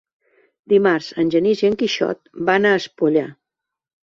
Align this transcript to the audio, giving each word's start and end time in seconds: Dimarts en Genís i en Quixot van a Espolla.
Dimarts 0.73 1.09
en 1.23 1.29
Genís 1.35 1.61
i 1.65 1.69
en 1.69 1.77
Quixot 1.83 2.25
van 2.51 2.67
a 2.71 2.75
Espolla. 2.81 3.25